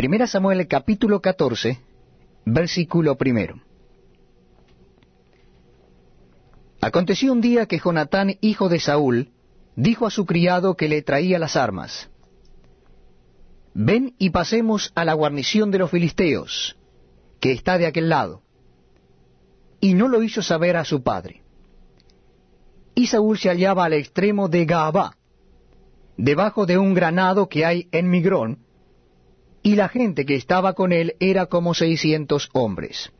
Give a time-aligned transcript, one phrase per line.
[0.00, 1.78] Primera Samuel capítulo 14,
[2.46, 3.60] versículo primero.
[6.80, 9.28] Aconteció un día que Jonatán, hijo de Saúl,
[9.76, 12.08] dijo a su criado que le traía las armas,
[13.74, 16.78] Ven y pasemos a la guarnición de los filisteos,
[17.38, 18.40] que está de aquel lado.
[19.82, 21.42] Y no lo hizo saber a su padre.
[22.94, 25.18] Y Saúl se hallaba al extremo de Gaabá,
[26.16, 28.69] debajo de un granado que hay en Migrón,
[29.62, 33.12] y la gente que estaba con él era como seiscientos hombres.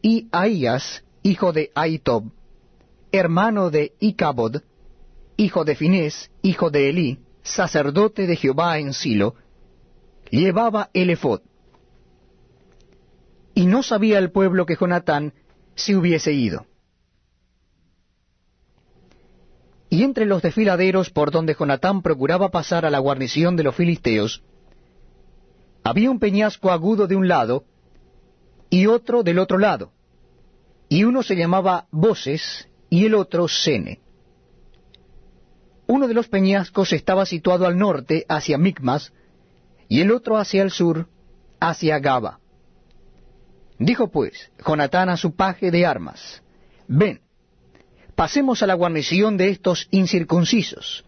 [0.00, 2.32] Y Ahías, hijo de Aitob,
[3.12, 4.62] hermano de Icabod,
[5.36, 9.36] hijo de Finés, hijo de Elí, sacerdote de Jehová en Silo,
[10.30, 11.40] llevaba el efod.
[13.54, 15.34] Y no sabía el pueblo que Jonatán
[15.74, 16.66] se hubiese ido.
[19.90, 24.42] Y entre los desfiladeros por donde Jonatán procuraba pasar a la guarnición de los filisteos,
[25.84, 27.64] había un peñasco agudo de un lado
[28.70, 29.92] y otro del otro lado,
[30.88, 34.00] y uno se llamaba Voces y el otro Sene.
[35.86, 39.12] Uno de los peñascos estaba situado al norte, hacia Micmas,
[39.88, 41.08] y el otro hacia el sur,
[41.60, 42.40] hacia Gaba.
[43.78, 46.42] Dijo pues Jonatán a su paje de armas,
[46.86, 47.20] Ven,
[48.14, 51.04] pasemos a la guarnición de estos incircuncisos.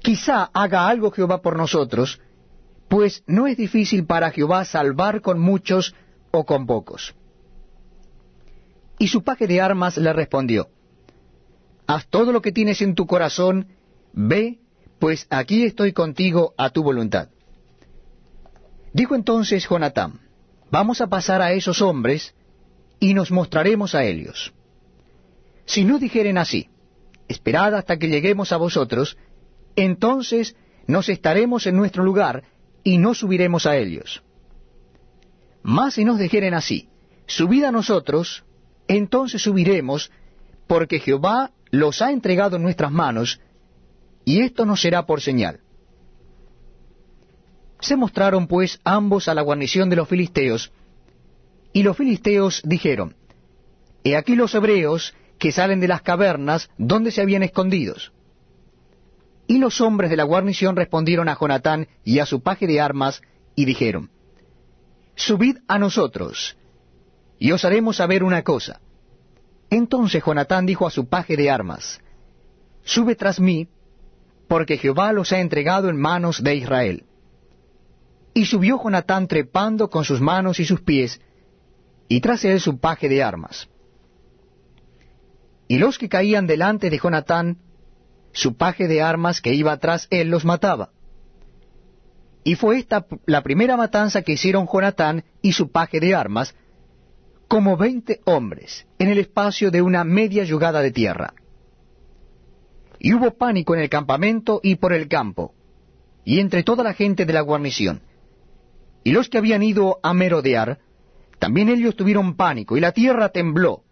[0.00, 2.20] Quizá haga algo Jehová por nosotros,
[2.90, 5.94] pues no es difícil para Jehová salvar con muchos
[6.32, 7.14] o con pocos.
[8.98, 10.68] Y su paje de armas le respondió,
[11.86, 13.68] Haz todo lo que tienes en tu corazón,
[14.12, 14.58] ve,
[14.98, 17.28] pues aquí estoy contigo a tu voluntad.
[18.92, 20.20] Dijo entonces Jonatán,
[20.72, 22.34] Vamos a pasar a esos hombres,
[22.98, 24.52] y nos mostraremos a ellos.
[25.64, 26.68] Si no dijeren así,
[27.28, 29.16] esperad hasta que lleguemos a vosotros,
[29.76, 30.56] entonces
[30.88, 32.42] nos estaremos en nuestro lugar,
[32.82, 34.22] y no subiremos a ellos.
[35.62, 36.88] Mas si nos dijeren así,
[37.26, 38.44] subid a nosotros,
[38.88, 40.10] entonces subiremos,
[40.66, 43.40] porque Jehová los ha entregado en nuestras manos,
[44.24, 45.60] y esto nos será por señal.
[47.80, 50.72] Se mostraron pues ambos a la guarnición de los filisteos,
[51.72, 53.14] y los filisteos dijeron,
[54.02, 58.12] He aquí los hebreos que salen de las cavernas donde se habían escondidos.
[59.50, 63.20] Y los hombres de la guarnición respondieron a Jonatán y a su paje de armas,
[63.56, 64.08] y dijeron,
[65.16, 66.56] Subid a nosotros,
[67.36, 68.80] y os haremos saber una cosa.
[69.68, 72.00] Entonces Jonatán dijo a su paje de armas,
[72.84, 73.66] Sube tras mí,
[74.46, 77.04] porque Jehová los ha entregado en manos de Israel.
[78.32, 81.20] Y subió Jonatán trepando con sus manos y sus pies,
[82.06, 83.68] y tras él su paje de armas.
[85.66, 87.58] Y los que caían delante de Jonatán
[88.32, 90.90] su paje de armas que iba tras él los mataba.
[92.44, 96.54] Y fue esta la primera matanza que hicieron Jonatán y su paje de armas,
[97.48, 101.34] como veinte hombres, en el espacio de una media yugada de tierra.
[102.98, 105.54] Y hubo pánico en el campamento y por el campo,
[106.24, 108.02] y entre toda la gente de la guarnición.
[109.02, 110.78] Y los que habían ido a merodear,
[111.38, 113.82] también ellos tuvieron pánico, y la tierra tembló.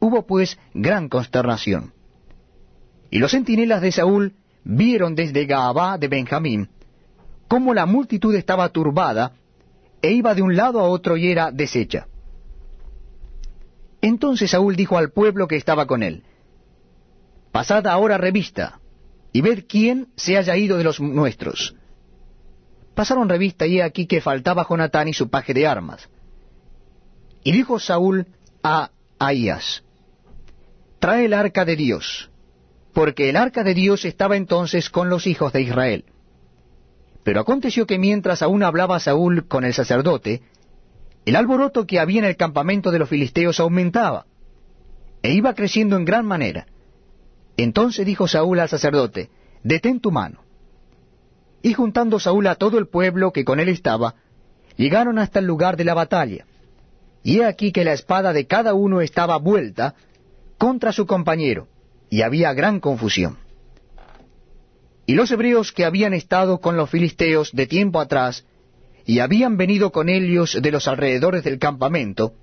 [0.00, 1.92] Hubo pues gran consternación.
[3.14, 6.68] Y los centinelas de Saúl vieron desde Gaabá de Benjamín
[7.46, 9.34] cómo la multitud estaba turbada
[10.02, 12.08] e iba de un lado a otro y era deshecha.
[14.02, 16.24] Entonces Saúl dijo al pueblo que estaba con él,
[17.52, 18.80] Pasad ahora revista,
[19.32, 21.76] y ved quién se haya ido de los nuestros.
[22.96, 26.08] Pasaron revista y he aquí que faltaba Jonatán y su paje de armas.
[27.44, 28.26] Y dijo Saúl
[28.64, 29.84] a Ahías,
[30.98, 32.28] Trae el arca de Dios
[32.94, 36.04] porque el arca de Dios estaba entonces con los hijos de Israel.
[37.24, 40.42] Pero aconteció que mientras aún hablaba Saúl con el sacerdote,
[41.26, 44.26] el alboroto que había en el campamento de los filisteos aumentaba,
[45.22, 46.66] e iba creciendo en gran manera.
[47.56, 49.28] Entonces dijo Saúl al sacerdote,
[49.64, 50.44] Detén tu mano.
[51.62, 54.14] Y juntando Saúl a todo el pueblo que con él estaba,
[54.76, 56.44] llegaron hasta el lugar de la batalla.
[57.22, 59.94] Y he aquí que la espada de cada uno estaba vuelta
[60.58, 61.68] contra su compañero
[62.14, 63.38] y había gran confusión.
[65.04, 68.46] Y los hebreos que habían estado con los filisteos de tiempo atrás,
[69.04, 72.34] y habían venido con ellos de los alrededores del campamento,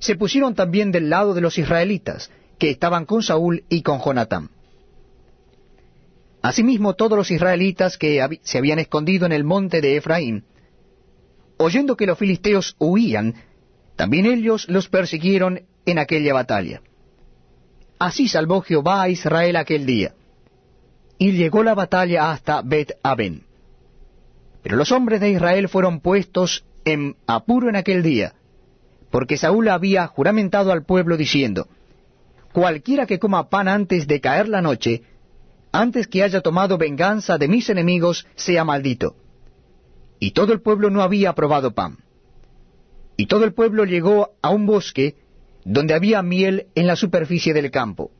[0.00, 4.50] se pusieron también del lado de los israelitas, que estaban con Saúl y con Jonatán.
[6.42, 10.42] Asimismo todos los israelitas que se habían escondido en el monte de Efraín,
[11.58, 13.36] oyendo que los filisteos huían,
[13.94, 16.82] también ellos los persiguieron en aquella batalla.
[17.98, 20.14] Así salvó Jehová a Israel aquel día.
[21.18, 23.44] Y llegó la batalla hasta Bet-Aben.
[24.62, 28.34] Pero los hombres de Israel fueron puestos en apuro en aquel día,
[29.10, 31.68] porque Saúl había juramentado al pueblo diciendo,
[32.52, 35.02] Cualquiera que coma pan antes de caer la noche,
[35.72, 39.14] antes que haya tomado venganza de mis enemigos, sea maldito.
[40.18, 41.98] Y todo el pueblo no había probado pan.
[43.16, 45.16] Y todo el pueblo llegó a un bosque
[45.68, 48.12] donde había miel en la superficie del campo.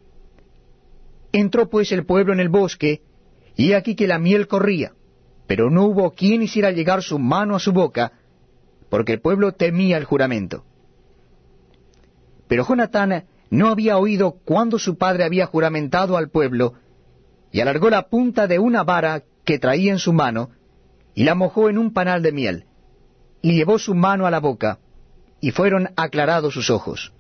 [1.30, 3.02] Entró pues el pueblo en el bosque,
[3.54, 4.94] y aquí que la miel corría,
[5.46, 8.14] pero no hubo quien hiciera llegar su mano a su boca,
[8.90, 10.64] porque el pueblo temía el juramento.
[12.48, 16.74] Pero Jonatán no había oído cuando su padre había juramentado al pueblo,
[17.52, 20.50] y alargó la punta de una vara que traía en su mano,
[21.14, 22.64] y la mojó en un panal de miel,
[23.40, 24.80] y llevó su mano a la boca,
[25.40, 27.12] y fueron aclarados sus ojos.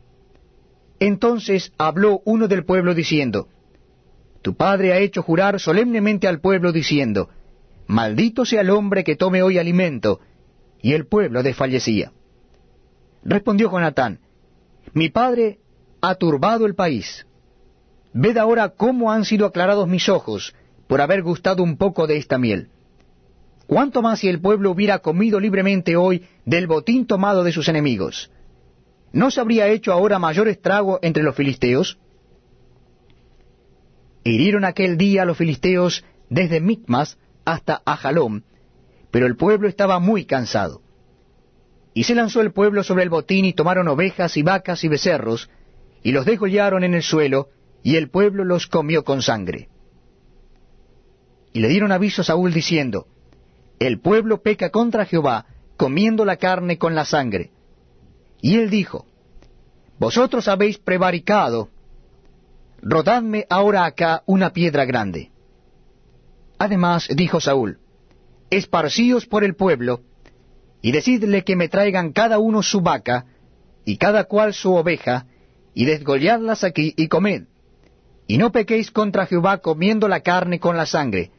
[1.00, 3.48] Entonces habló uno del pueblo diciendo,
[4.42, 7.28] Tu padre ha hecho jurar solemnemente al pueblo diciendo,
[7.86, 10.20] Maldito sea el hombre que tome hoy alimento,
[10.82, 12.12] y el pueblo desfallecía.
[13.24, 14.20] Respondió Jonatán,
[14.92, 15.58] Mi padre
[16.00, 17.26] ha turbado el país.
[18.12, 20.54] Ved ahora cómo han sido aclarados mis ojos
[20.86, 22.68] por haber gustado un poco de esta miel.
[23.66, 28.30] ¿Cuánto más si el pueblo hubiera comido libremente hoy del botín tomado de sus enemigos?
[29.12, 31.98] ¿No se habría hecho ahora mayor estrago entre los filisteos?
[34.24, 38.44] Hirieron aquel día los filisteos desde Micmas hasta Ajalón,
[39.10, 40.82] pero el pueblo estaba muy cansado.
[41.94, 45.48] Y se lanzó el pueblo sobre el botín y tomaron ovejas y vacas y becerros,
[46.02, 47.48] y los degollaron en el suelo,
[47.82, 49.68] y el pueblo los comió con sangre.
[51.52, 53.06] Y le dieron aviso a Saúl diciendo,
[53.78, 57.52] El pueblo peca contra Jehová, comiendo la carne con la sangre.
[58.40, 59.06] Y él dijo,
[59.98, 61.70] Vosotros habéis prevaricado,
[62.82, 65.30] rodadme ahora acá una piedra grande.
[66.58, 67.78] Además dijo Saúl,
[68.50, 70.02] Esparcíos por el pueblo,
[70.82, 73.26] y decidle que me traigan cada uno su vaca,
[73.84, 75.26] y cada cual su oveja,
[75.74, 77.44] y desgolladlas aquí y comed.
[78.26, 81.30] Y no pequéis contra Jehová comiendo la carne con la sangre.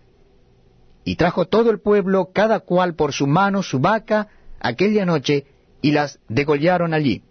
[1.03, 4.29] Y trajo todo el pueblo, cada cual por su mano, su vaca,
[4.59, 5.45] aquella noche,
[5.81, 7.23] y las degollaron allí.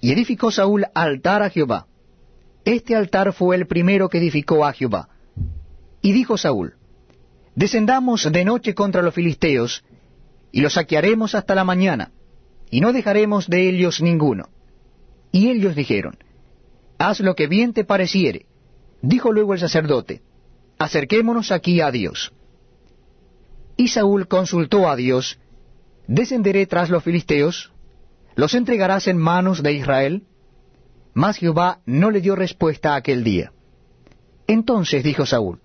[0.00, 1.86] Y edificó Saúl altar a Jehová.
[2.64, 5.08] Este altar fue el primero que edificó a Jehová.
[6.02, 6.74] Y dijo Saúl,
[7.54, 9.84] Descendamos de noche contra los filisteos,
[10.52, 12.12] y los saquearemos hasta la mañana,
[12.70, 14.48] y no dejaremos de ellos ninguno.
[15.32, 16.18] Y ellos dijeron,
[16.98, 18.46] Haz lo que bien te pareciere.
[19.02, 20.22] Dijo luego el sacerdote,
[20.78, 22.32] Acerquémonos aquí a Dios.
[23.76, 25.38] Y Saúl consultó a Dios,
[26.08, 27.70] ¿Descenderé tras los filisteos?
[28.34, 30.24] ¿Los entregarás en manos de Israel?
[31.12, 33.52] Mas Jehová no le dio respuesta aquel día.
[34.46, 35.60] Entonces dijo Saúl,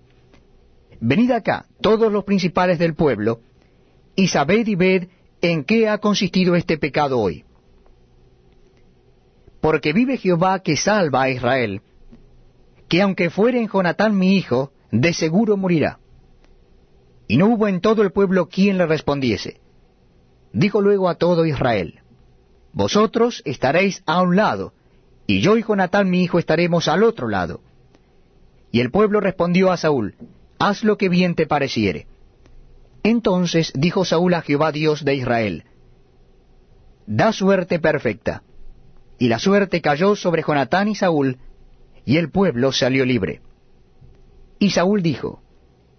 [1.00, 3.40] Venid acá, todos los principales del pueblo,
[4.14, 5.08] y sabed y ved
[5.40, 7.44] en qué ha consistido este pecado hoy.
[9.62, 11.80] Porque vive Jehová que salva a Israel,
[12.88, 16.00] que aunque fuere en Jonatán mi hijo, de seguro morirá.
[17.28, 19.63] Y no hubo en todo el pueblo quien le respondiese.
[20.54, 22.00] Dijo luego a todo Israel,
[22.72, 24.72] Vosotros estaréis a un lado,
[25.26, 27.60] y yo y Jonatán mi hijo estaremos al otro lado.
[28.70, 30.14] Y el pueblo respondió a Saúl,
[30.60, 32.06] Haz lo que bien te pareciere.
[33.02, 35.64] Entonces dijo Saúl a Jehová Dios de Israel,
[37.06, 38.44] Da suerte perfecta.
[39.18, 41.38] Y la suerte cayó sobre Jonatán y Saúl,
[42.04, 43.40] y el pueblo salió libre.
[44.60, 45.42] Y Saúl dijo,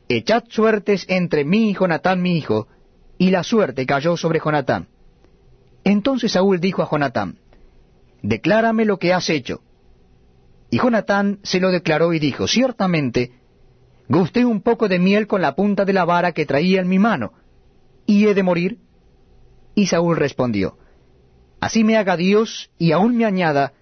[0.08, 2.68] Echad suertes entre mí y Jonatán mi hijo,
[3.18, 4.88] y la suerte cayó sobre Jonatán.
[5.84, 7.38] Entonces Saúl dijo a Jonatán,
[8.22, 9.62] Declárame lo que has hecho.
[10.72, 13.34] Y Jonatán se lo declaró y dijo, Ciertamente,
[14.10, 17.00] gusté un poco de miel con la punta de la vara que traía en mi
[17.00, 17.34] mano,
[18.06, 18.80] y he de morir.
[19.76, 20.78] Y Saúl respondió,
[21.60, 23.74] Así me haga Dios y aún me añada,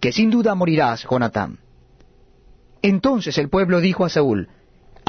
[0.00, 1.58] que sin duda morirás, Jonatán.
[2.82, 4.48] Entonces el pueblo dijo a Saúl,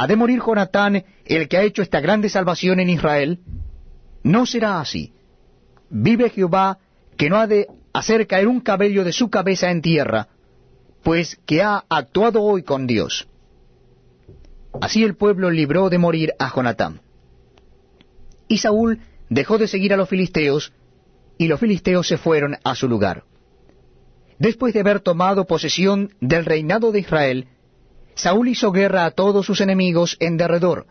[0.02, 3.38] ¿Ha de morir Jonatán, el que ha hecho esta grande salvación en Israel?
[4.24, 5.14] No será así.
[5.92, 6.80] Vive Jehová,
[7.18, 10.28] que no ha de hacer caer un cabello de su cabeza en tierra,
[11.04, 13.28] pues que ha actuado hoy con Dios.
[14.82, 17.02] Así el pueblo libró de morir a Jonatán.
[18.48, 20.74] Y Saúl dejó de seguir a los filisteos,
[21.38, 23.24] y los filisteos se fueron a su lugar.
[24.40, 27.50] Después de haber tomado posesión del reinado de Israel,
[28.16, 30.88] Saúl hizo guerra a todos sus enemigos en derredor,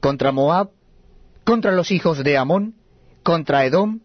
[0.00, 0.70] contra Moab,
[1.44, 2.74] contra los hijos de Amón,
[3.22, 4.00] contra Edom,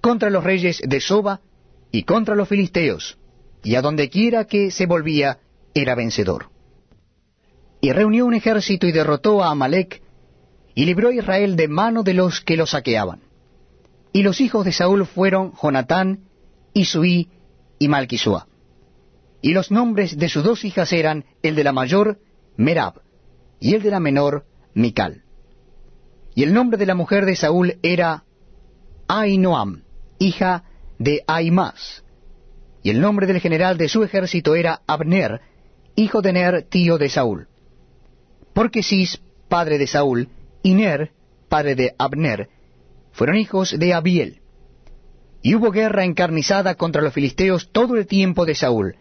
[0.00, 1.40] contra los reyes de Soba
[1.90, 3.18] y contra los filisteos,
[3.62, 5.38] y a donde quiera que se volvía
[5.74, 6.50] era vencedor
[7.80, 10.02] y reunió un ejército y derrotó a Amalek,
[10.74, 13.20] y libró a Israel de mano de los que lo saqueaban.
[14.12, 16.24] Y los hijos de Saúl fueron Jonatán,
[16.74, 17.28] Isuí
[17.78, 18.48] y Malquisúa.
[19.42, 22.18] Y los nombres de sus dos hijas eran el de la mayor,
[22.56, 23.02] Merab,
[23.60, 25.22] y el de la menor, Mical.
[26.34, 28.24] Y el nombre de la mujer de Saúl era
[29.08, 29.84] Ainoam,
[30.18, 30.64] hija
[30.98, 32.04] de Aimás.
[32.82, 35.40] Y el nombre del general de su ejército era Abner,
[35.94, 37.48] hijo de Ner, tío de Saúl.
[38.52, 40.28] Porque Cis, padre de Saúl,
[40.62, 41.12] y Ner,
[41.48, 42.48] padre de Abner,
[43.12, 44.40] fueron hijos de Abiel.
[45.42, 48.96] Y hubo guerra encarnizada contra los filisteos todo el tiempo de Saúl,